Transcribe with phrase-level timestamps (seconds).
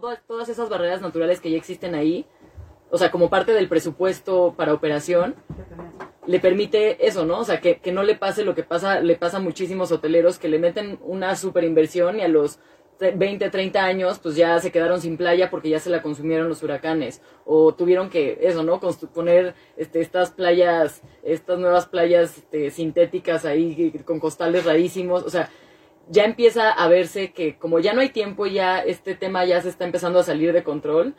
[0.00, 2.26] todas, esas barreras naturales que ya existen ahí,
[2.90, 5.34] o sea, como parte del presupuesto para operación,
[6.26, 7.40] le permite eso, ¿no?
[7.40, 10.38] O sea, que, que no le pase lo que pasa, le pasa a muchísimos hoteleros
[10.38, 12.58] que le meten una super inversión y a los
[13.10, 16.62] 20, 30 años, pues ya se quedaron sin playa porque ya se la consumieron los
[16.62, 17.20] huracanes.
[17.44, 18.80] O tuvieron que, eso, ¿no?
[18.80, 25.24] poner este, estas playas, estas nuevas playas este, sintéticas ahí con costales rarísimos.
[25.24, 25.50] O sea,
[26.08, 29.68] ya empieza a verse que como ya no hay tiempo, ya este tema ya se
[29.68, 31.14] está empezando a salir de control.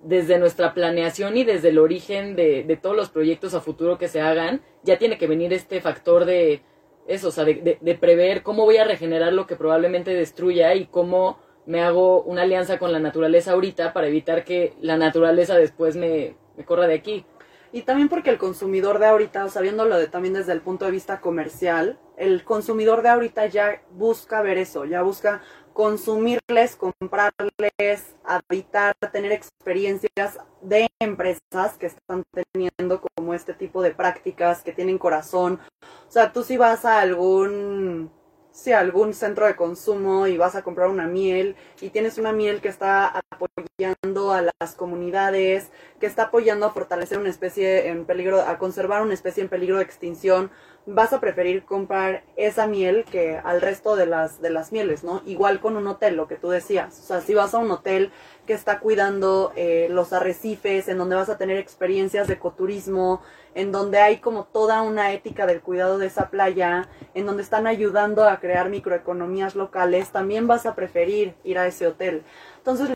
[0.00, 4.06] Desde nuestra planeación y desde el origen de, de todos los proyectos a futuro que
[4.06, 6.62] se hagan, ya tiene que venir este factor de
[7.08, 11.38] eso, o sea, de, prever cómo voy a regenerar lo que probablemente destruya y cómo
[11.64, 16.36] me hago una alianza con la naturaleza ahorita para evitar que la naturaleza después me,
[16.56, 17.24] me corra de aquí.
[17.72, 21.20] Y también porque el consumidor de ahorita, sabiéndolo de, también desde el punto de vista
[21.20, 29.30] comercial, el consumidor de ahorita ya busca ver eso, ya busca consumirles, comprarles, habitar, tener
[29.30, 35.60] experiencias de empresas que están teniendo como este tipo de prácticas, que tienen corazón.
[36.08, 38.10] O sea, tú si vas a algún
[38.58, 42.60] si algún centro de consumo y vas a comprar una miel y tienes una miel
[42.60, 45.70] que está apoyando a las comunidades,
[46.00, 49.76] que está apoyando a fortalecer una especie en peligro, a conservar una especie en peligro
[49.76, 50.50] de extinción,
[50.90, 55.22] vas a preferir comprar esa miel que al resto de las, de las mieles, ¿no?
[55.26, 56.98] Igual con un hotel, lo que tú decías.
[56.98, 58.10] O sea, si vas a un hotel
[58.46, 63.20] que está cuidando eh, los arrecifes, en donde vas a tener experiencias de ecoturismo,
[63.54, 67.66] en donde hay como toda una ética del cuidado de esa playa, en donde están
[67.66, 72.22] ayudando a crear microeconomías locales, también vas a preferir ir a ese hotel.
[72.56, 72.94] Entonces,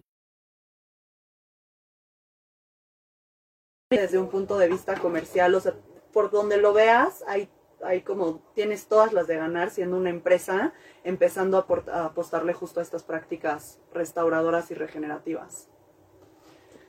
[3.90, 5.74] desde un punto de vista comercial, o sea,
[6.14, 7.50] por donde lo veas, hay
[7.84, 10.72] ahí como tienes todas las de ganar siendo una empresa,
[11.05, 15.69] empezando a, apostarle justo a estas prácticas restauradoras y regenerativas.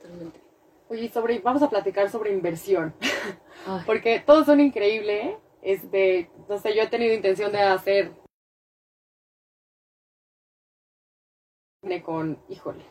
[0.02, 0.40] Totalmente.
[0.88, 2.94] Oye, sobre, vamos a platicar sobre inversión,
[3.86, 5.36] porque todos son increíbles.
[5.62, 8.12] Este, no sé, yo he tenido intención de hacer
[12.04, 12.84] con, híjole,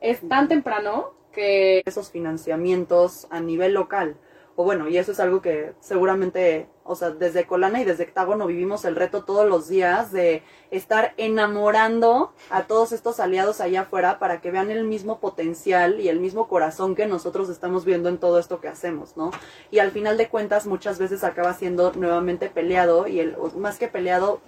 [0.00, 4.16] es tan temprano que esos financiamientos a nivel local
[4.54, 8.46] o bueno, y eso es algo que seguramente, o sea, desde Colana y desde Octágono
[8.46, 14.18] vivimos el reto todos los días de estar enamorando a todos estos aliados allá afuera
[14.18, 18.18] para que vean el mismo potencial y el mismo corazón que nosotros estamos viendo en
[18.18, 19.30] todo esto que hacemos, ¿no?
[19.70, 23.88] Y al final de cuentas muchas veces acaba siendo nuevamente peleado y el, más que
[23.88, 24.40] peleado,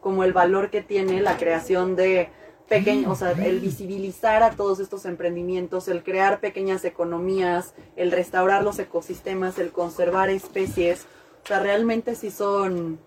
[0.00, 2.30] como el valor que tiene la creación de
[2.68, 8.62] pequeño, o sea, el visibilizar a todos estos emprendimientos, el crear pequeñas economías, el restaurar
[8.62, 11.06] los ecosistemas, el conservar especies,
[11.44, 12.98] o sea, realmente sí son,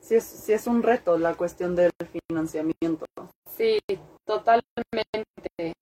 [0.00, 1.90] sí es, sí es un reto la cuestión del
[2.28, 3.06] financiamiento.
[3.56, 3.78] Sí,
[4.24, 5.74] totalmente.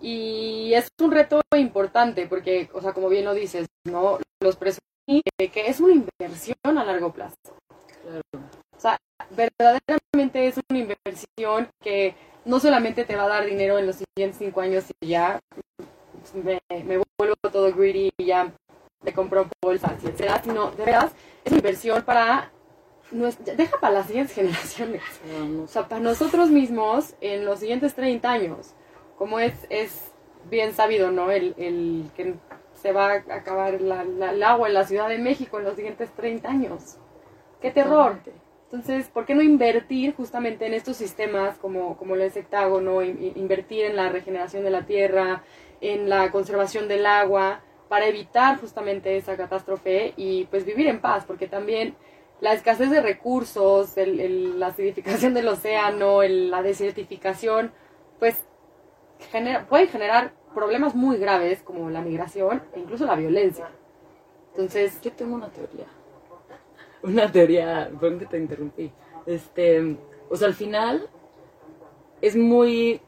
[0.00, 4.18] Y es un reto importante porque, o sea, como bien lo dices, ¿no?
[4.42, 4.80] Los presupuestos,
[5.52, 7.34] que es una inversión a largo plazo.
[8.02, 8.22] Claro.
[8.76, 8.96] O sea,
[9.30, 10.09] verdaderamente
[11.36, 12.14] inversión que
[12.44, 15.40] no solamente te va a dar dinero en los siguientes cinco años y ya
[16.34, 16.60] me,
[17.18, 18.52] vuelvo todo greedy y ya
[19.02, 21.10] me compro bolsas, etcétera, sino de verdad
[21.44, 22.50] es una inversión para
[23.10, 25.02] deja para las siguientes generaciones,
[25.62, 28.74] o sea, para nosotros mismos en los siguientes 30 años,
[29.18, 30.12] como es, es
[30.48, 31.30] bien sabido, ¿no?
[31.30, 32.34] El, el que
[32.74, 36.48] se va a acabar el agua en la Ciudad de México en los siguientes 30
[36.48, 36.96] años.
[37.60, 38.18] ¡Qué terror!
[38.72, 43.96] Entonces, ¿por qué no invertir justamente en estos sistemas como, como el hectágono, invertir en
[43.96, 45.42] la regeneración de la tierra,
[45.80, 51.24] en la conservación del agua, para evitar justamente esa catástrofe y pues vivir en paz,
[51.26, 51.96] porque también
[52.40, 57.72] la escasez de recursos, la acidificación del océano, la desertificación,
[58.20, 58.44] pues
[59.32, 63.68] genera, puede generar problemas muy graves como la migración e incluso la violencia.
[64.52, 65.86] Entonces, yo tengo una teoría
[67.02, 68.92] una teoría, perdón que te interrumpí.
[69.26, 69.96] Este,
[70.28, 71.08] o sea, al final
[72.20, 73.00] es muy,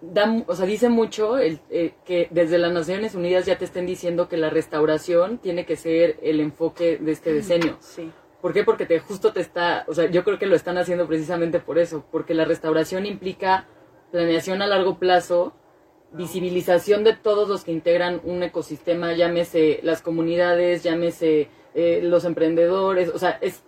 [0.00, 3.86] da, o sea, dice mucho el, eh, que desde las Naciones Unidas ya te estén
[3.86, 7.76] diciendo que la restauración tiene que ser el enfoque de este decenio.
[7.80, 8.10] Sí.
[8.40, 8.64] ¿Por qué?
[8.64, 11.78] Porque te, justo te está, o sea, yo creo que lo están haciendo precisamente por
[11.78, 13.66] eso, porque la restauración implica
[14.10, 15.52] planeación a largo plazo,
[16.12, 23.10] visibilización de todos los que integran un ecosistema, llámese las comunidades, llámese eh, los emprendedores,
[23.10, 23.64] o sea, es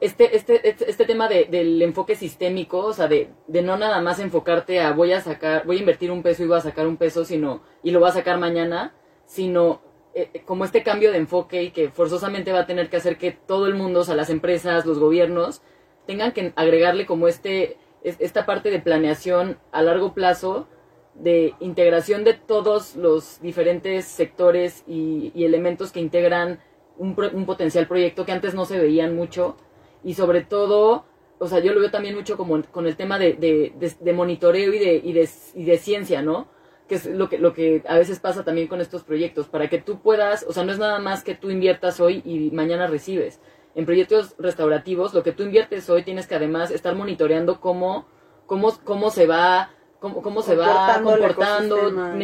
[0.00, 4.00] este, este, este, este tema de, del enfoque sistémico, o sea, de, de, no nada
[4.02, 6.86] más enfocarte a voy a sacar, voy a invertir un peso y voy a sacar
[6.86, 8.92] un peso, sino, y lo voy a sacar mañana,
[9.24, 9.80] sino
[10.14, 13.18] eh, eh, como este cambio de enfoque y que forzosamente va a tener que hacer
[13.18, 15.62] que todo el mundo, o sea, las empresas, los gobiernos,
[16.06, 20.68] tengan que agregarle como este, esta parte de planeación a largo plazo
[21.14, 26.60] de integración de todos los diferentes sectores y, y elementos que integran
[26.98, 29.56] un, pro- un potencial proyecto que antes no se veían mucho
[30.02, 31.04] y sobre todo,
[31.38, 34.12] o sea, yo lo veo también mucho como con el tema de, de, de- de
[34.12, 36.48] monitoreo y de, y, de, y de ciencia, ¿no?
[36.88, 39.78] Que es lo que, lo que a veces pasa también con estos proyectos, para que
[39.78, 43.40] tú puedas, o sea, no es nada más que tú inviertas hoy y mañana recibes.
[43.74, 48.06] En proyectos restaurativos, lo que tú inviertes hoy tienes que además estar monitoreando cómo,
[48.46, 51.76] cómo, cómo se va, cómo, cómo se va Comportando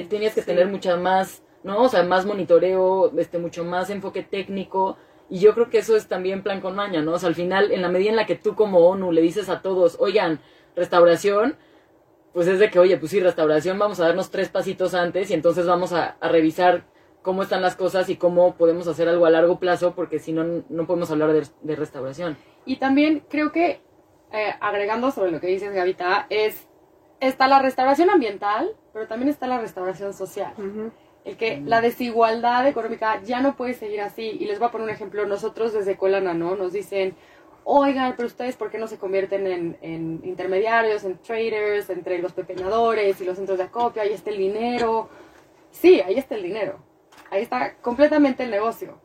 [0.08, 0.46] tienes que Sí.
[0.46, 1.82] tener mucha más, ¿no?
[1.82, 4.96] O sea, más monitoreo, este, mucho más enfoque técnico.
[5.28, 7.12] Y yo creo que eso es también plan con maña, ¿no?
[7.12, 9.48] O sea, al final, en la medida en la que tú como ONU le dices
[9.48, 10.40] a todos, oigan,
[10.74, 11.56] restauración,
[12.32, 15.34] pues es de que, oye, pues sí, restauración, vamos a darnos tres pasitos antes y
[15.34, 16.84] entonces vamos a, a revisar
[17.22, 20.64] cómo están las cosas y cómo podemos hacer algo a largo plazo, porque si no,
[20.68, 22.36] no podemos hablar de, de restauración.
[22.64, 23.80] Y también creo que,
[24.32, 26.68] eh, agregando sobre lo que dices, Gavita, es,
[27.20, 30.54] está la restauración ambiental, pero también está la restauración social.
[31.24, 34.22] El que la desigualdad económica ya no puede seguir así.
[34.22, 35.26] Y les voy a poner un ejemplo.
[35.26, 36.56] Nosotros desde Colana, ¿no?
[36.56, 37.14] Nos dicen,
[37.64, 42.32] oigan, pero ustedes, ¿por qué no se convierten en, en intermediarios, en traders, entre los
[42.32, 44.02] pepenadores y los centros de acopio?
[44.02, 45.08] Ahí está el dinero.
[45.70, 46.78] Sí, ahí está el dinero.
[47.30, 48.98] Ahí está completamente el negocio.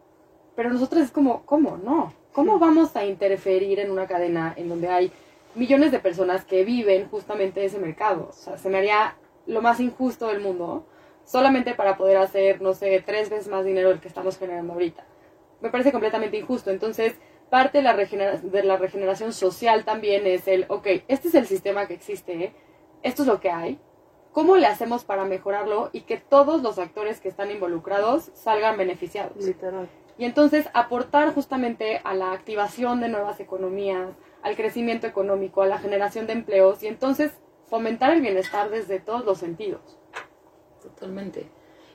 [0.55, 1.77] Pero nosotros es como, ¿cómo?
[1.77, 2.13] No.
[2.31, 5.11] ¿Cómo vamos a interferir en una cadena en donde hay
[5.53, 8.27] millones de personas que viven justamente ese mercado?
[8.29, 9.15] O sea, se me haría
[9.45, 10.85] lo más injusto del mundo
[11.25, 15.03] solamente para poder hacer, no sé, tres veces más dinero del que estamos generando ahorita.
[15.61, 16.71] Me parece completamente injusto.
[16.71, 17.15] Entonces,
[17.49, 21.47] parte de la, regenera- de la regeneración social también es el, ok, este es el
[21.47, 22.53] sistema que existe,
[23.03, 23.79] esto es lo que hay,
[24.31, 29.37] ¿cómo le hacemos para mejorarlo y que todos los actores que están involucrados salgan beneficiados?
[29.37, 29.87] Literal.
[30.17, 34.09] Y entonces aportar justamente a la activación de nuevas economías,
[34.43, 37.31] al crecimiento económico, a la generación de empleos y entonces
[37.67, 39.97] fomentar el bienestar desde todos los sentidos.
[40.85, 41.47] Totalmente.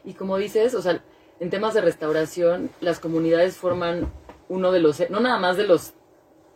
[0.05, 1.03] Y como dices, o sea,
[1.39, 4.13] en temas de restauración, las comunidades forman
[4.49, 5.95] uno de los, no nada más de los,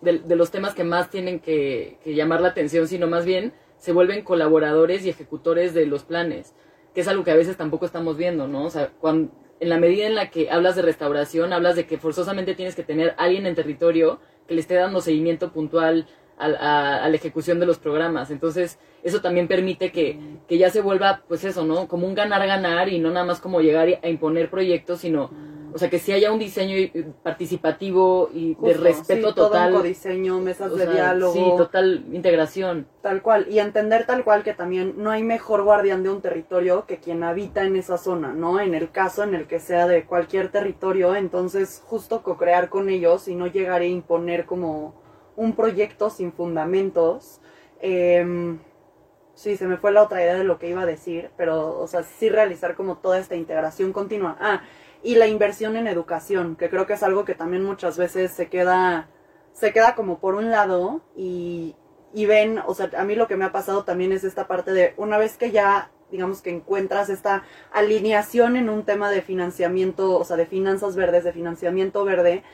[0.01, 3.93] de, de los temas que más tienen que, llamar la atención, sino más bien se
[3.93, 6.55] vuelven colaboradores y ejecutores de los planes,
[6.95, 8.65] que es algo que a veces tampoco estamos viendo, ¿no?
[8.65, 11.99] O sea, cuando, en la medida en la que hablas de restauración, hablas de que
[11.99, 16.07] forzosamente tienes que tener alguien en territorio que le esté dando seguimiento puntual
[16.39, 18.31] al- a, a la ejecución de los programas.
[18.31, 21.89] Entonces, eso también permite que, que ya se vuelva, pues eso, ¿no?
[21.89, 25.31] Como un ganar-ganar y no nada más como llegar a imponer proyectos, sino,
[25.75, 26.77] o sea, que sí haya un diseño
[27.23, 29.75] participativo y de respeto sí, todo total.
[29.75, 31.33] un codiseño, mesas o de diálogo.
[31.33, 32.87] Sí, total integración.
[33.03, 36.87] Tal cual, y entender tal cual que también no hay mejor guardián de un territorio
[36.87, 38.61] que quien habita en esa zona, ¿no?
[38.61, 43.29] En el caso en el que sea de cualquier territorio, entonces justo co-crear con ellos
[43.29, 44.95] y no llegar a imponer como
[45.37, 47.41] un proyecto sin fundamentos.
[47.81, 48.59] Em,
[49.35, 51.87] sí, se me fue la otra idea de lo que iba a decir, pero, o
[51.87, 54.37] sea, sí realizar como toda esta integración continua.
[54.41, 54.63] Ah,
[55.03, 58.49] y la inversión en educación, que creo que es algo que también muchas veces se
[58.49, 59.09] queda,
[59.53, 61.77] se queda como por un lado y,
[62.15, 64.73] y ven, o sea, a mí lo que me ha pasado también es esta parte
[64.73, 67.43] de una vez que ya digamos que encuentras esta
[67.73, 72.45] alineación en un tema de financiamiento, o sea, de finanzas verdes, de financiamiento verde,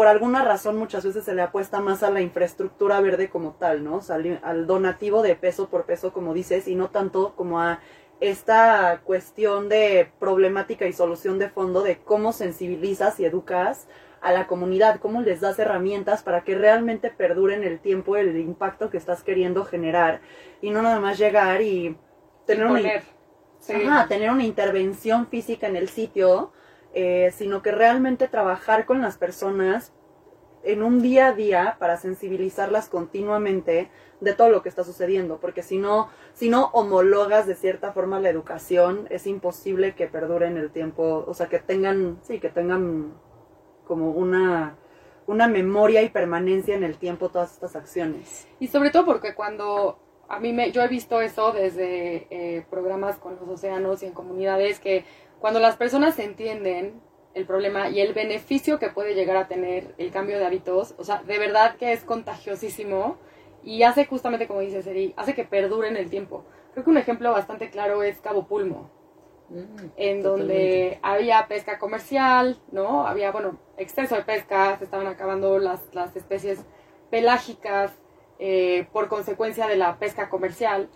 [0.00, 3.84] por alguna razón muchas veces se le apuesta más a la infraestructura verde como tal,
[3.84, 3.96] ¿no?
[3.96, 7.60] O sea, al, al donativo de peso por peso, como dices, y no tanto como
[7.60, 7.80] a
[8.18, 13.88] esta cuestión de problemática y solución de fondo de cómo sensibilizas y educas
[14.22, 18.38] a la comunidad, cómo les das herramientas para que realmente perdure en el tiempo el
[18.38, 20.22] impacto que estás queriendo generar
[20.62, 21.94] y no nada más llegar y
[22.46, 23.02] tener una, Poner.
[23.58, 23.74] Sí.
[23.74, 26.52] Ajá, tener una intervención física en el sitio,
[26.94, 29.92] eh, sino que realmente trabajar con las personas
[30.62, 35.62] en un día a día para sensibilizarlas continuamente de todo lo que está sucediendo, porque
[35.62, 40.58] si no, si no homologas de cierta forma la educación, es imposible que perdure en
[40.58, 43.14] el tiempo, o sea, que tengan, sí, que tengan
[43.86, 44.76] como una,
[45.26, 48.46] una memoria y permanencia en el tiempo todas estas acciones.
[48.58, 53.16] Y sobre todo porque cuando a mí me, yo he visto eso desde eh, programas
[53.16, 55.04] con los océanos y en comunidades que
[55.40, 57.00] cuando las personas entienden
[57.34, 61.04] el problema y el beneficio que puede llegar a tener el cambio de hábitos, o
[61.04, 63.18] sea, de verdad que es contagiosísimo
[63.62, 66.44] y hace justamente como dice Seri, hace que perdure en el tiempo.
[66.72, 68.90] Creo que un ejemplo bastante claro es Cabo Pulmo,
[69.50, 73.06] Mm, en donde había pesca comercial, ¿no?
[73.06, 76.64] Había, bueno, exceso de pesca, se estaban acabando las, las especies
[77.10, 77.92] pelágicas
[78.38, 80.88] eh, por consecuencia de la pesca comercial.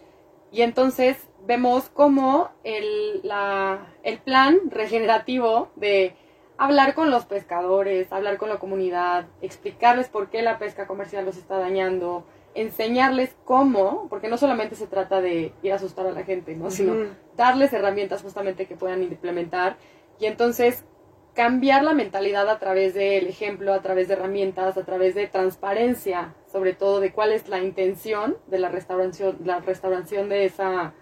[0.55, 1.17] Y entonces
[1.49, 6.15] vemos cómo el, la, el plan regenerativo de
[6.57, 11.39] hablar con los pescadores, hablar con la comunidad, explicarles por qué la pesca comercial los
[11.39, 16.23] está dañando, enseñarles cómo, porque no solamente se trata de ir a asustar a la
[16.23, 16.71] gente, ¿no?
[16.71, 16.95] sino
[17.37, 19.77] darles herramientas justamente que puedan implementar
[20.21, 20.85] y entonces
[21.35, 26.33] cambiar la mentalidad a través del ejemplo, a través de herramientas, a través de transparencia,
[26.55, 30.95] sobre todo de cuál es la intención de la restauración, la restauración de esa,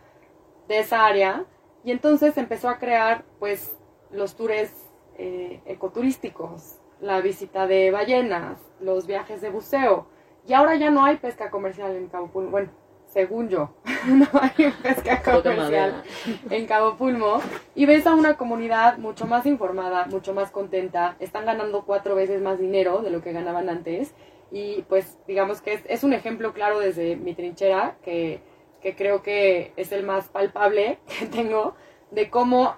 [0.67, 1.45] de esa área.
[1.85, 3.77] Y entonces empezó a crear pues
[4.11, 4.73] los tours
[5.19, 10.07] eh, ecoturísticos, la visita de ballenas, los viajes de buceo.
[10.49, 12.51] Y ahora ya no hay pesca comercial en Cabo Pulmo.
[12.51, 12.71] Bueno,
[13.09, 13.75] según yo,
[14.07, 16.03] no hay pesca comercial
[16.49, 17.43] en Cabo Pulmo
[17.75, 22.41] y ves a una comunidad mucho más informada, mucho más contenta, están ganando cuatro veces
[22.41, 24.15] más dinero de lo que ganaban antes
[24.53, 28.41] y pues digamos que es, es un ejemplo claro desde mi trinchera que,
[28.83, 31.75] que creo que es el más palpable que tengo
[32.11, 32.77] de cómo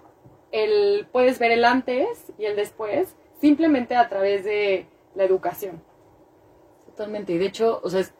[0.52, 5.82] el, puedes ver el antes y el después simplemente a través de la educación.
[6.86, 7.32] Totalmente.
[7.32, 8.14] Y de hecho, o sea, es-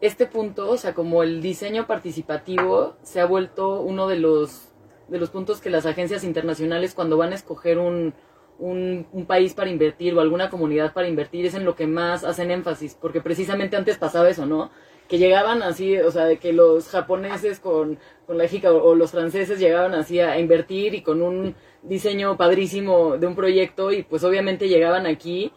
[0.00, 4.72] este punto, o sea, como el diseño participativo se ha vuelto uno de los,
[5.08, 8.14] de los puntos que las agencias internacionales cuando van a escoger un,
[8.58, 12.24] un, un país para invertir o alguna comunidad para invertir es en lo que más
[12.24, 14.70] hacen énfasis, porque precisamente antes pasaba eso, ¿no?
[15.08, 18.94] Que llegaban así, o sea, de que los japoneses con, con la jica o, o
[18.94, 24.02] los franceses llegaban así a invertir y con un diseño padrísimo de un proyecto y
[24.02, 25.52] pues obviamente llegaban aquí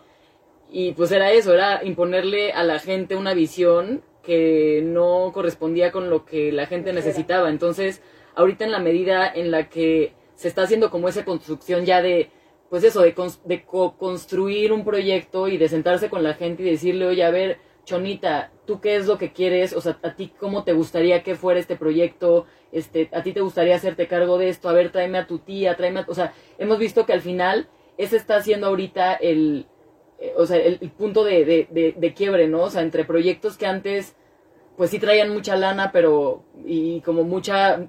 [0.71, 6.09] y pues era eso, era imponerle a la gente una visión que no correspondía con
[6.09, 7.49] lo que la gente necesitaba.
[7.49, 8.01] Entonces,
[8.35, 12.29] ahorita en la medida en la que se está haciendo como esa construcción ya de,
[12.71, 16.71] pues eso, de, de co- construir un proyecto y de sentarse con la gente y
[16.71, 19.73] decirle, oye, a ver, Chonita, ¿tú qué es lo que quieres?
[19.75, 22.47] O sea, ¿a ti cómo te gustaría que fuera este proyecto?
[22.71, 24.69] Este, ¿A ti te gustaría hacerte cargo de esto?
[24.69, 26.05] A ver, tráeme a tu tía, tráeme a...
[26.09, 29.67] O sea, hemos visto que al final ese está siendo ahorita el,
[30.19, 32.63] eh, o sea, el, el punto de, de, de, de quiebre, ¿no?
[32.63, 34.15] O sea, entre proyectos que antes,
[34.77, 37.85] pues sí traían mucha lana, pero, y como mucha,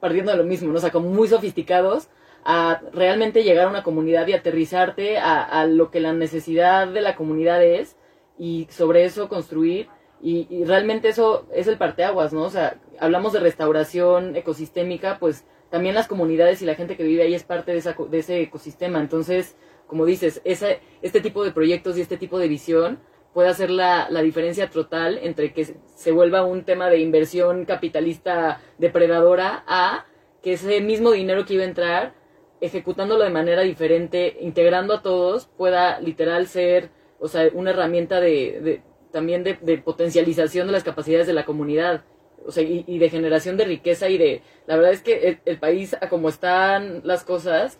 [0.00, 0.78] partiendo de lo mismo, ¿no?
[0.78, 2.08] O sea, como muy sofisticados,
[2.44, 7.14] a realmente llegar a una comunidad y aterrizarte a, lo que la necesidad de la
[7.14, 7.96] comunidad es,
[8.38, 9.88] y sobre eso construir,
[10.20, 12.42] y, realmente eso es el parteaguas, ¿no?
[12.42, 17.22] O sea, hablamos de restauración ecosistémica, pues también las comunidades y la gente que vive
[17.22, 19.56] ahí es parte de, esa, de ese ecosistema, entonces
[19.92, 20.68] como dices, esa,
[21.02, 22.98] este tipo de proyectos y este tipo de visión
[23.34, 28.58] puede hacer la, la diferencia total entre que se vuelva un tema de inversión capitalista
[28.78, 30.06] depredadora a
[30.42, 32.14] que ese mismo dinero que iba a entrar,
[32.62, 36.90] ejecutándolo de manera diferente, integrando a todos, pueda literal ser,
[37.20, 41.44] o sea, una herramienta de, de- también de, de potencialización de las capacidades de la
[41.44, 42.04] comunidad.
[42.46, 44.42] O sea, y, y de generación de riqueza y de...
[44.66, 47.78] La verdad es que el, país, a como están las cosas,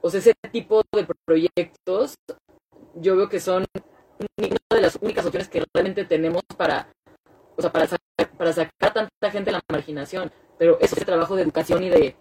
[0.00, 2.14] o sea, ese tipo de proyectos,
[2.94, 3.66] yo veo que son
[4.38, 6.88] una de las únicas opciones que realmente tenemos para,
[7.56, 10.32] o sea, para, sacar, para sacar a tanta gente de la marginación.
[10.58, 12.16] Pero es el trabajo de educación y de,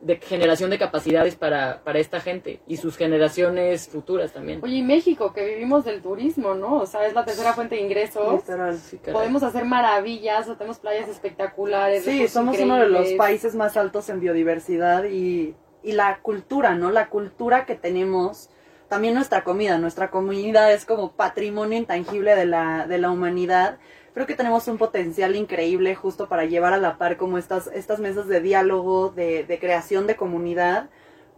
[0.00, 4.60] de generación de capacidades para, para esta gente y sus generaciones futuras también.
[4.62, 6.76] Oye, y México, que vivimos del turismo, ¿no?
[6.76, 8.34] O sea, es la tercera fuente de ingresos.
[8.34, 8.78] Literal.
[8.78, 9.12] Sí, caray.
[9.12, 12.04] Podemos hacer maravillas, o tenemos playas espectaculares.
[12.04, 16.92] Sí, somos uno de los países más altos en biodiversidad y, y la cultura, ¿no?
[16.92, 18.50] La cultura que tenemos,
[18.88, 23.78] también nuestra comida, nuestra comida es como patrimonio intangible de la, de la humanidad.
[24.18, 28.00] Creo que tenemos un potencial increíble justo para llevar a la par como estas, estas
[28.00, 30.90] mesas de diálogo, de, creación de comunidad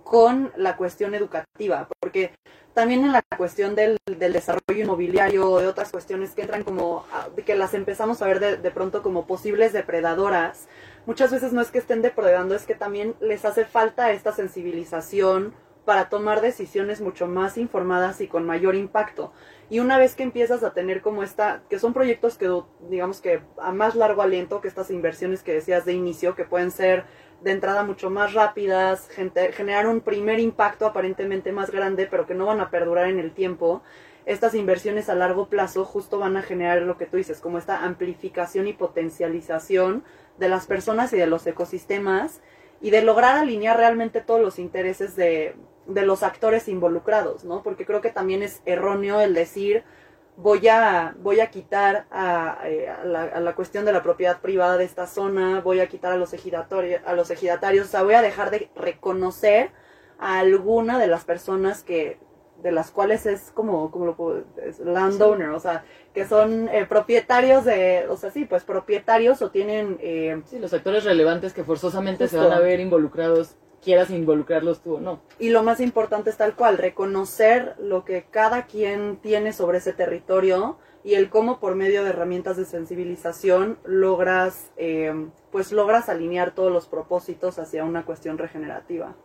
[0.02, 2.32] con la cuestión educativa, porque
[2.72, 7.42] también en la cuestión del, desarrollo inmobiliario, de otras cuestiones que entran como, a- de
[7.42, 10.66] que las empezamos a ver de pronto como posibles depredadoras,
[11.04, 15.52] muchas veces no es que estén depredando, es que también les hace falta esta sensibilización
[15.84, 19.32] para tomar decisiones mucho más informadas y con mayor impacto.
[19.70, 22.50] Y una vez que empiezas a tener como esta, que son proyectos que
[22.88, 26.72] digamos que a más largo aliento que estas inversiones que decías de inicio, que pueden
[26.72, 27.04] ser
[27.40, 32.46] de entrada mucho más rápidas, generar un primer impacto aparentemente más grande, pero que no
[32.46, 33.82] van a perdurar en el tiempo.
[34.26, 37.84] Estas inversiones a largo plazo justo van a generar lo que tú dices, como esta
[37.84, 40.02] amplificación y potencialización
[40.36, 42.40] de las personas y de los ecosistemas
[42.80, 45.54] y de lograr alinear realmente todos los intereses de,
[45.94, 47.62] de los actores involucrados, ¿no?
[47.62, 49.84] Porque creo que también es erróneo el decir
[50.36, 54.40] voy a, voy a quitar a, eh, a la, a la cuestión de la propiedad
[54.40, 58.14] privada de esta zona, voy a quitar a los, a los ejidatarios, o sea, voy
[58.14, 59.70] a dejar de reconocer
[60.18, 62.18] a alguna de las personas que
[62.62, 65.82] de las cuales es como, como lo puedo- es landowner, o sea,
[66.12, 70.74] que son eh, propietarios de, o sea, sí, pues propietarios o tienen eh, Sí, los
[70.74, 75.20] actores relevantes que forzosamente se van a ver involucrados, quieras involucrarlos tú o no.
[75.38, 79.92] Y lo más importante es tal cual, reconocer lo que cada quien tiene sobre ese
[79.92, 85.12] territorio y el cómo por medio de herramientas de sensibilización logras, eh,
[85.50, 89.16] pues logras alinear todos los propósitos hacia una cuestión regenerativa.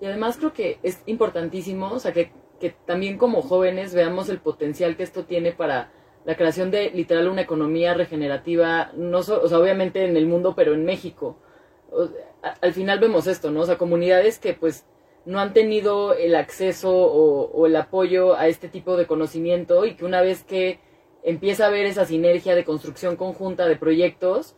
[0.00, 4.38] Y además creo que es importantísimo, o sea, que, que también como jóvenes veamos el
[4.40, 5.90] potencial que esto tiene para
[6.24, 10.54] la creación de literal una economía regenerativa, no so- o sea, obviamente en el mundo,
[10.56, 11.36] pero en México.
[11.92, 12.08] O-
[12.62, 13.60] al final vemos esto, ¿no?
[13.62, 14.86] O sea, comunidades que pues
[15.26, 20.04] no han tenido el acceso o, el apoyo a este tipo de conocimiento y que
[20.04, 20.80] una vez que
[21.22, 24.54] empieza a haber esa sinergia de construcción conjunta de proyectos,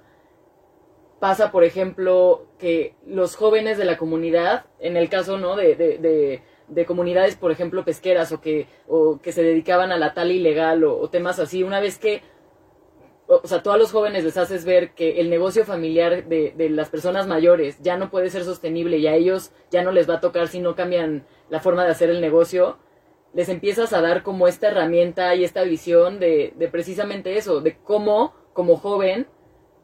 [1.20, 5.54] pasa, por ejemplo, que los jóvenes de la comunidad, en el caso, ¿no?
[5.56, 9.98] De, de, de, de comunidades, por ejemplo, pesqueras o que, o que se dedicaban a
[9.98, 12.22] la tala ilegal o temas así, una vez que,
[13.42, 16.88] o, sea, todos los jóvenes les haces ver que el negocio familiar de, de las
[16.90, 20.20] personas mayores ya no puede ser sostenible y a ellos ya no les va a
[20.20, 22.78] tocar si no cambian la forma de hacer el negocio,
[23.34, 27.76] les empiezas a dar como esta herramienta y esta visión de, de precisamente eso, de
[27.78, 29.26] cómo, como joven,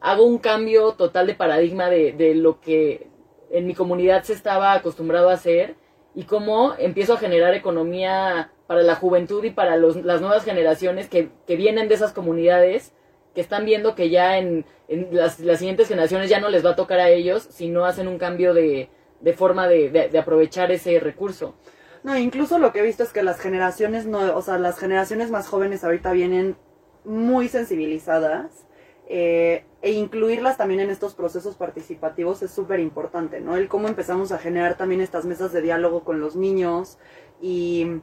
[0.01, 3.07] hago un cambio total de paradigma de, de lo que
[3.51, 5.75] en mi comunidad se estaba acostumbrado a hacer
[6.15, 11.09] y cómo empiezo a generar economía para la juventud y para los- las nuevas generaciones
[11.09, 12.93] que, que vienen de esas comunidades,
[13.41, 14.65] están viendo que ya en,
[15.11, 18.17] las, siguientes generaciones ya no les va a tocar a ellos si no hacen un
[18.17, 18.89] cambio de,
[19.35, 21.55] forma de aprovechar ese recurso.
[22.03, 25.31] No, incluso lo que he visto es que las generaciones no, o sea, las generaciones
[25.31, 26.55] más jóvenes ahorita vienen
[27.03, 28.65] muy sensibilizadas
[29.07, 33.57] eh, e incluirlas también en estos procesos participativos es súper importante, ¿no?
[33.57, 36.99] El cómo empezamos a generar también estas mesas de diálogo con los niños
[37.41, 38.01] y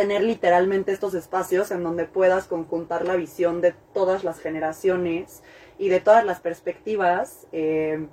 [0.00, 5.42] tener literalmente estos espacios en donde puedas conjuntar la visión de todas las generaciones
[5.78, 8.06] y de todas las perspectivas eh,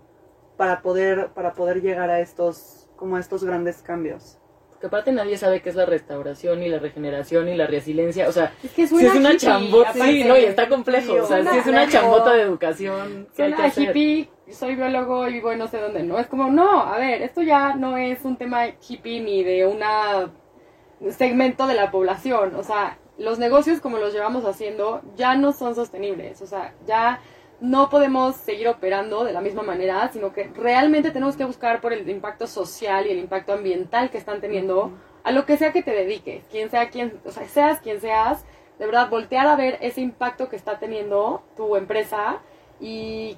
[0.57, 4.37] para poder para poder llegar a estos como a estos grandes cambios.
[4.71, 8.27] Porque aparte nadie sabe qué es la restauración y la regeneración y la resiliencia.
[8.27, 9.89] O sea, Es que sí es una hippie, chambota.
[9.91, 10.11] aparte.
[10.11, 11.13] Sí, no, y está complejo.
[11.13, 13.83] Sí, o sea, suena sí es una chambota de educación que hay que Suena hacer.
[13.95, 16.19] hippie, soy biólogo y vivo en no sé dónde, ¿no?
[16.19, 20.31] Es como, no, a ver, esto ya no es un tema hippie ni de una
[21.11, 22.55] segmento de la población.
[22.55, 26.41] O sea, los negocios como los llevamos haciendo ya no son sostenibles.
[26.41, 27.21] O sea, ya
[27.59, 31.91] no podemos seguir operando de la misma manera, sino que realmente tenemos que buscar por
[31.91, 34.91] el impacto social y el impacto ambiental que están teniendo
[35.23, 38.45] a lo que sea que te dediques, quien sea quien, o sea, seas quien seas,
[38.77, 42.41] de verdad voltear a ver ese impacto que está teniendo tu empresa
[42.79, 43.37] y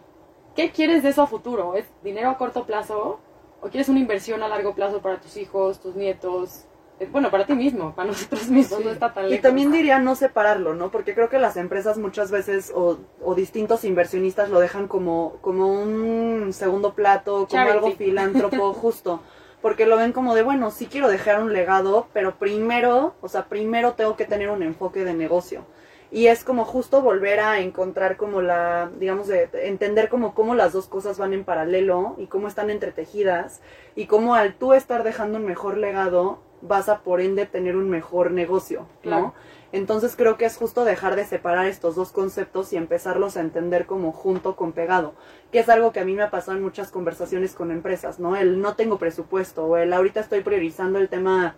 [0.56, 3.19] qué quieres de eso a futuro, ¿es dinero a corto plazo
[3.62, 6.65] o quieres una inversión a largo plazo para tus hijos, tus nietos?
[7.00, 10.16] Eh, Bueno, para ti mismo, para nosotros mismos, no está tan Y también diría no
[10.16, 10.92] separarlo, ¿no?
[10.92, 15.68] Porque creo que las empresas muchas veces o, o distintos inversionistas lo dejan como, como
[15.82, 17.72] un segundo plato, como Charity.
[17.72, 19.22] algo filántropo justo.
[19.62, 23.46] Porque lo ven como de, bueno, sí quiero dejar un legado, pero primero, o sea,
[23.46, 25.66] primero tengo que tener un enfoque de negocio.
[26.12, 30.56] Y es como justo volver a encontrar como la, digamos, de, de entender como cómo
[30.56, 33.62] las dos cosas van en paralelo y cómo están entretejidas
[33.96, 37.89] y cómo al tú estar dejando un mejor legado vas a por ende tener un
[37.89, 38.88] mejor negocio, ¿no?
[39.02, 39.34] Claro.
[39.72, 43.86] Entonces creo que es justo dejar de separar estos dos conceptos y empezarlos a entender
[43.86, 45.13] como junto con pegado,
[45.52, 48.36] que es algo que a mí me ha pasado en muchas conversaciones con empresas, ¿no?
[48.36, 51.58] El no tengo presupuesto o el ahorita estoy priorizando el tema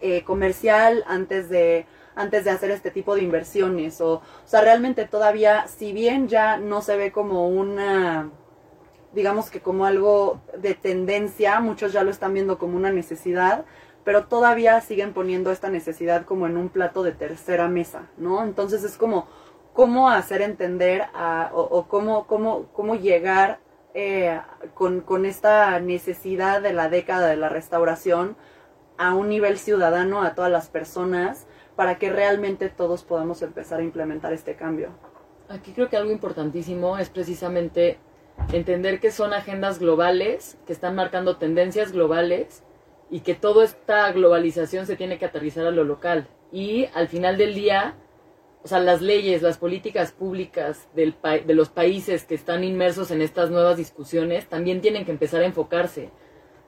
[0.00, 5.06] eh, comercial antes de antes de hacer este tipo de inversiones o, o sea, realmente
[5.06, 8.30] todavía, si bien ya no se ve como una,
[9.14, 13.64] digamos que como algo de tendencia, muchos ya lo están viendo como una necesidad,
[14.04, 18.42] pero todavía siguen poniendo esta necesidad como en un plato de tercera mesa, ¿no?
[18.42, 19.26] Entonces es como
[19.72, 21.04] cómo hacer entender
[21.52, 23.60] o cómo, cómo, cómo llegar
[23.94, 24.40] eh,
[24.74, 28.36] con, con esta necesidad de la década de la restauración
[28.98, 33.82] a un nivel ciudadano a todas las personas para que realmente todos podamos empezar a
[33.82, 34.90] implementar este cambio.
[35.48, 37.98] Aquí creo que algo importantísimo es precisamente
[38.52, 42.62] entender que son agendas globales, que están marcando tendencias globales
[43.10, 46.28] y que toda esta globalización se tiene que aterrizar a lo local.
[46.52, 47.96] Y al final del día,
[48.62, 51.14] o sea, las leyes, las políticas públicas del
[51.46, 55.46] de los países que están inmersos en estas nuevas discusiones también tienen que empezar a
[55.46, 56.10] enfocarse.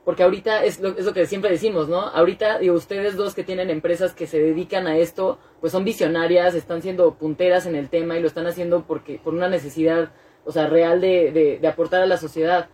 [0.03, 2.01] Porque ahorita es lo, es lo que siempre decimos, ¿no?
[2.01, 6.55] Ahorita, digo, ustedes dos que tienen empresas que se dedican a esto, pues son visionarias,
[6.55, 10.11] están siendo punteras en el tema y lo están haciendo porque por una necesidad,
[10.43, 12.67] o sea, real de, de, de aportar a la sociedad.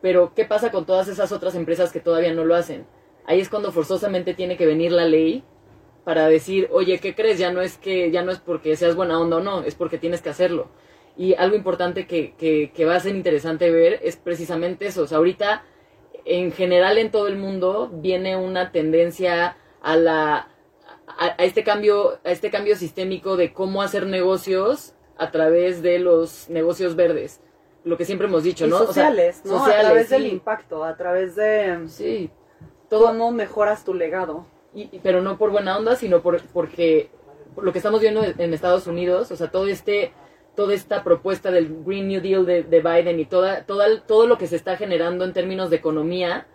[0.00, 2.86] Pero, ¿qué pasa con todas esas otras empresas que todavía no lo hacen?
[3.28, 5.44] Ahí es cuando forzosamente tiene que venir la ley
[6.02, 7.38] para decir, oye, ¿qué crees?
[7.38, 9.98] Ya no es que, ya no es porque seas buena onda o no, es porque
[9.98, 10.68] tienes que hacerlo.
[11.14, 15.02] Y algo importante que, que, que va a ser interesante ver es precisamente eso.
[15.02, 15.62] O sea, ahorita,
[16.24, 20.48] en general en todo el mundo, viene una tendencia a la
[21.06, 25.98] a, a este cambio, a este cambio sistémico de cómo hacer negocios a través de
[25.98, 27.42] los negocios verdes.
[27.84, 28.76] Lo que siempre hemos dicho, ¿no?
[28.76, 29.58] O sea, sociales, ¿no?
[29.58, 30.14] sociales, a través sí.
[30.14, 32.30] del impacto, a través de Sí.
[32.88, 34.46] Todo, cómo mejoras tu legado.
[34.74, 37.08] y- y- pero no por buena onda, sino por, porque
[37.54, 40.12] por lo que estamos viendo en Estados Unidos, o sea, todo este
[40.54, 44.38] toda esta propuesta del Green New Deal de, de Biden y toda, toda, todo lo
[44.38, 46.48] que se está generando en términos de economía,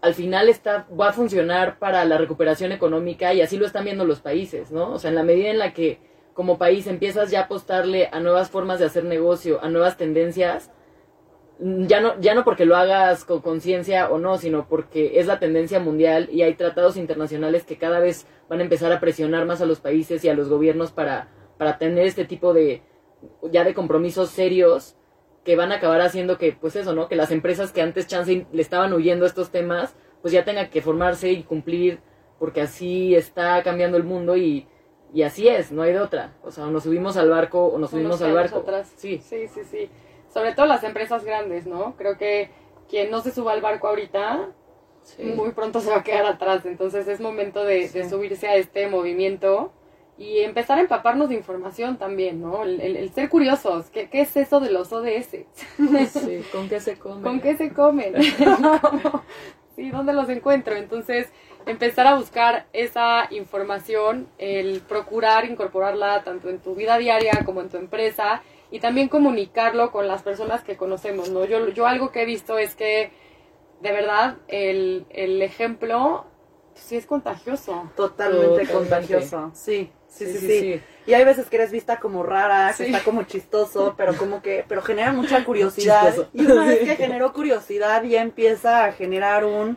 [0.00, 4.04] al final está, va a funcionar para la recuperación económica y así lo están viendo
[4.04, 4.92] los países, ¿no?
[4.92, 5.98] O sea, en la medida en la que
[6.34, 10.70] como país empiezas ya a apostarle a nuevas formas de hacer negocio, a nuevas tendencias,
[11.58, 15.38] ya no, ya no porque lo hagas con conciencia o no, sino porque es la
[15.38, 19.60] tendencia mundial y hay tratados internacionales que cada vez van a empezar a presionar más
[19.60, 22.82] a los países y a los gobiernos para, para tener este tipo de,
[23.50, 24.96] ya de compromisos serios
[25.44, 27.08] que van a acabar haciendo que, pues eso, ¿no?
[27.08, 30.68] Que las empresas que antes chance le estaban huyendo a estos temas, pues ya tengan
[30.70, 32.00] que formarse y cumplir,
[32.38, 34.66] porque así está cambiando el mundo y,
[35.14, 36.34] y así es, no hay de otra.
[36.42, 38.58] O sea, o nos subimos al barco o nos O nos subimos al barco.
[38.58, 38.92] atrás.
[38.96, 39.20] Sí.
[39.22, 39.88] Sí, sí, sí.
[40.36, 41.94] Sobre todo las empresas grandes, ¿no?
[41.96, 42.50] Creo que
[42.90, 44.50] quien no se suba al barco ahorita,
[45.02, 45.22] sí.
[45.22, 46.66] muy pronto se va a quedar atrás.
[46.66, 49.72] Entonces es momento de, de subirse a este movimiento
[50.18, 52.64] y empezar a empaparnos de información también, ¿no?
[52.64, 53.90] El, el- el ser curiosos.
[53.90, 55.28] ¿Qué, ¿Qué es eso de los ODS?
[56.10, 57.22] Sí, ¿Con qué se come?
[57.22, 58.14] ¿Con qué se comen?
[59.76, 60.74] Sí, ¿dónde los encuentro?
[60.74, 61.28] Entonces,
[61.66, 67.68] empezar a buscar esa información, el procurar incorporarla tanto en tu vida diaria como en
[67.68, 71.44] tu empresa y también comunicarlo con las personas que conocemos, ¿no?
[71.44, 73.12] Yo, yo algo que he visto es que,
[73.80, 76.26] de verdad, el, el ejemplo
[76.72, 77.90] pues, sí es contagioso.
[77.96, 78.72] Totalmente, Totalmente.
[78.72, 79.50] contagioso.
[79.54, 82.92] Sí sí sí, sí, Y hay veces que eres vista como rara, que Sí.
[82.92, 86.06] está como chistoso, pero como que, pero genera mucha curiosidad.
[86.06, 86.28] Chistoso.
[86.32, 89.76] Y una vez que generó curiosidad, ya empieza a generar un,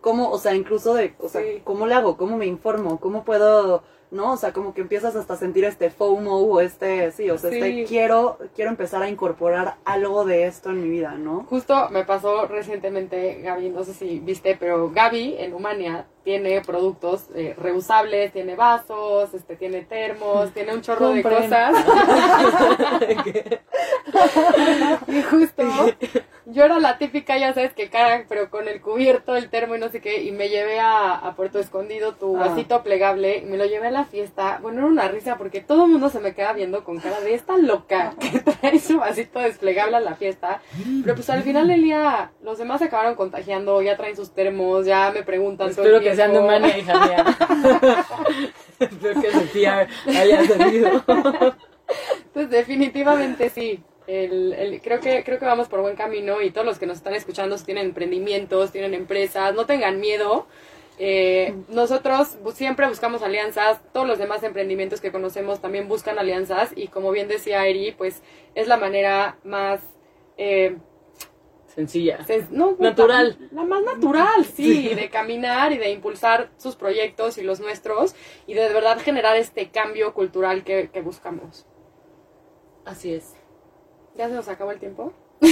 [0.00, 1.60] cómo, o sea, incluso de, o sea, Sí.
[1.64, 2.16] ¿cómo le hago?
[2.16, 2.98] ¿Cómo me informo?
[3.00, 4.32] ¿Cómo puedo, no?
[4.32, 7.50] O sea, como que empiezas hasta a sentir este FOMO o este, sí, o sea,
[7.50, 7.58] Sí.
[7.58, 11.44] este, quiero, quiero empezar a incorporar algo de esto en mi vida, ¿no?
[11.48, 17.26] Justo me pasó recientemente, Gaby, no sé si viste, pero Gaby en Humania tiene productos
[17.34, 21.74] eh, reusables, tiene vasos, este, tiene termos, tiene un chorro de cosas.
[25.08, 25.62] y justo
[26.46, 29.78] yo era la típica, ya sabes, que cagan, pero con el cubierto, el termo y
[29.78, 32.48] no sé qué, y me llevé a, a Puerto Escondido tu Ah.
[32.48, 34.58] vasito plegable, y me lo llevé a la fiesta.
[34.62, 37.34] Bueno, era una risa porque todo el mundo se me queda viendo con cara de
[37.34, 40.60] esta loca que trae su vasito desplegable a la fiesta.
[41.02, 44.86] Pero pues al final del día, los demás se acabaron contagiando, ya traen sus termos,
[44.86, 46.56] ya me preguntan todo el Espero que sean de tiempo.
[46.56, 47.24] Humania, hija mía.
[48.80, 51.04] Espero que Sofía haya servido.
[52.32, 53.82] Pues definitivamente sí.
[54.06, 56.96] El, el- creo que creo que vamos por buen camino y todos los que nos
[56.96, 60.46] están escuchando si tienen emprendimientos, tienen empresas, no tengan miedo.
[61.00, 66.88] Eh, nosotros siempre buscamos alianzas, todos los demás emprendimientos que conocemos también buscan alianzas y
[66.88, 68.22] como bien decía Eri, pues
[68.56, 69.80] es la manera más
[70.38, 70.76] eh,
[71.78, 72.18] Sencilla.
[72.26, 73.38] Sen- no, Natural.
[73.52, 78.16] La más natural, sí, de caminar y de impulsar sus proyectos y los nuestros
[78.48, 81.66] y de verdad generar este cambio cultural que, que buscamos.
[82.84, 83.32] Así es.
[84.16, 85.12] ¿Ya se nos acabó el tiempo?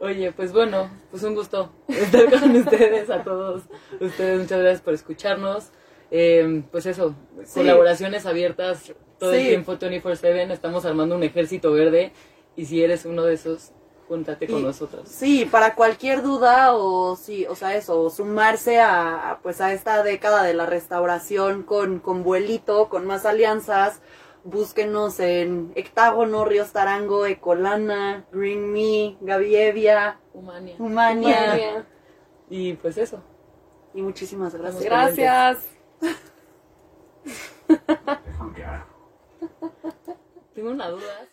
[0.00, 3.62] Oye, pues bueno, pues un gusto estar con ustedes, a todos
[4.00, 4.40] ustedes.
[4.40, 5.70] Muchas gracias por escucharnos.
[6.10, 7.60] Eh, pues eso, Sí.
[7.60, 9.46] colaboraciones abiertas todo el Sí.
[9.48, 10.50] tiempo 24/7.
[10.52, 12.10] Estamos armando un ejército verde
[12.56, 13.70] y si eres uno de esos,
[14.08, 15.08] júntate con Y- nosotros.
[15.08, 20.02] Sí, para cualquier duda o sí, o sea, eso, sumarse a a, pues a esta
[20.02, 24.00] década de la restauración con con vuelito, con más alianzas,
[24.44, 30.76] búsquenos en Hectágono, Ríos Tarango, Ecolana, Green Me, Gaby Evia, Humania.
[30.78, 31.86] Humania.
[32.48, 33.22] Y pues eso.
[33.94, 34.84] Y muchísimas gracias.
[34.84, 35.58] Gracias.
[40.54, 41.28] Tengo una duda.